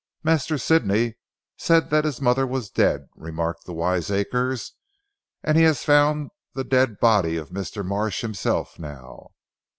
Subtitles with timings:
[0.23, 1.13] "Master Sidney
[1.57, 4.73] said that his mother was dead," remarked the wiseacres,
[5.43, 7.85] "and he has found the dead body of Mr.
[7.85, 9.29] Marsh himself now!"